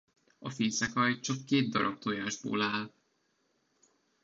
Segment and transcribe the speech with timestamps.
[0.39, 2.91] A fészekalj csak két darab tojásból áll.